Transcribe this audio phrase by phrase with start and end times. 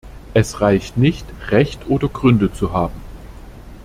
[0.33, 3.01] Es reicht nicht, Recht oder Gründe zu haben.